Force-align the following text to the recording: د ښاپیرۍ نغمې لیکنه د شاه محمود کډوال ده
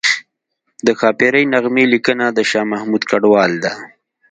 د 0.85 0.87
ښاپیرۍ 0.99 1.43
نغمې 1.53 1.85
لیکنه 1.93 2.25
د 2.31 2.39
شاه 2.49 2.69
محمود 2.71 3.03
کډوال 3.09 3.51
ده 3.63 3.71